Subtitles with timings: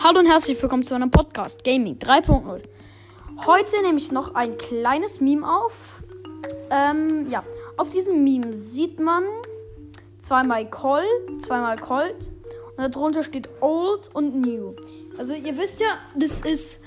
[0.00, 2.62] Hallo und herzlich willkommen zu einem Podcast Gaming 3.0.
[3.44, 6.04] Heute nehme ich noch ein kleines Meme auf.
[6.70, 7.42] Ähm, ja,
[7.76, 9.24] auf diesem Meme sieht man
[10.18, 11.02] zweimal Colt,
[11.38, 12.30] zweimal Colt
[12.76, 14.76] und darunter steht Old und New.
[15.18, 16.78] Also ihr wisst ja, das ist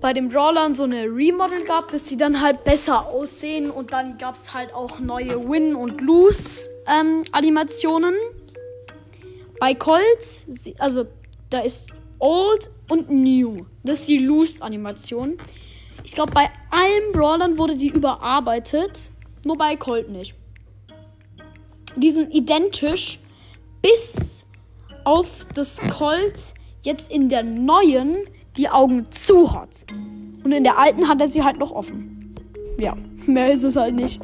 [0.00, 4.18] bei den Brawlern so eine Remodel gab, dass sie dann halt besser aussehen und dann
[4.18, 8.14] gab es halt auch neue Win- und Lose-Animationen.
[8.14, 8.20] Ähm,
[9.60, 11.06] bei Colt, also
[11.50, 13.66] da ist Old und New.
[13.82, 15.38] Das ist die Loose-Animation.
[16.04, 19.10] Ich glaube, bei allen Brawlern wurde die überarbeitet.
[19.44, 20.34] Nur bei Colt nicht.
[21.96, 23.18] Die sind identisch,
[23.82, 24.46] bis
[25.04, 28.18] auf das Colt jetzt in der neuen
[28.56, 29.86] die Augen zu hat.
[30.44, 32.34] Und in der alten hat er sie halt noch offen.
[32.78, 32.94] Ja,
[33.26, 34.20] mehr ist es halt nicht.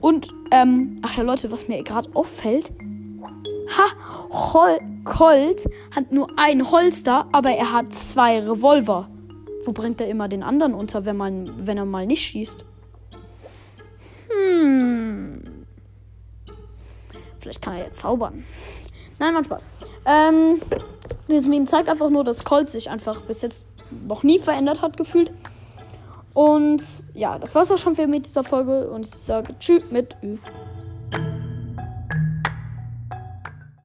[0.00, 2.72] Und, ähm, ach ja, Leute, was mir gerade auffällt.
[3.68, 9.08] Ha, Hol Colt hat nur ein Holster, aber er hat zwei Revolver.
[9.64, 12.64] Wo bringt er immer den anderen unter, wenn, man, wenn er mal nicht schießt?
[14.28, 15.66] Hm.
[17.38, 18.44] Vielleicht kann er jetzt zaubern.
[19.18, 19.68] Nein, mein Spaß.
[20.04, 20.60] Ähm,
[21.28, 23.68] dieses Meme zeigt einfach nur, dass Colt sich einfach bis jetzt
[24.06, 25.32] noch nie verändert hat, gefühlt.
[26.34, 26.82] Und
[27.14, 28.90] ja, das war's auch schon für mich dieser Folge.
[28.90, 30.38] Und ich sage Tschüss mit Ü.